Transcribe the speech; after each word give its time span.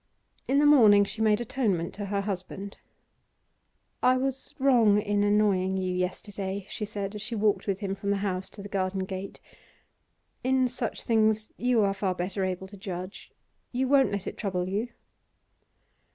In 0.47 0.57
the 0.57 0.65
morning 0.65 1.03
she 1.05 1.21
made 1.21 1.39
atonement 1.41 1.93
to 1.93 2.07
her 2.07 2.21
husband. 2.21 2.77
'I 4.01 4.17
was 4.17 4.55
wrong 4.57 4.99
in 4.99 5.23
annoying 5.23 5.77
you 5.77 5.93
yesterday,' 5.93 6.65
she 6.71 6.85
said 6.85 7.13
as 7.13 7.21
she 7.21 7.35
walked 7.35 7.67
with 7.67 7.81
him 7.81 7.93
from 7.93 8.09
the 8.09 8.17
house 8.25 8.49
to 8.49 8.63
the 8.63 8.67
garden 8.67 9.05
gate. 9.05 9.39
'In 10.43 10.67
such 10.67 11.03
things 11.03 11.51
you 11.55 11.81
are 11.81 11.93
far 11.93 12.15
better 12.15 12.43
able 12.43 12.65
to 12.65 12.77
judge. 12.77 13.31
You 13.71 13.87
won't 13.87 14.11
let 14.11 14.25
it 14.25 14.37
trouble 14.39 14.67
you? 14.67 14.87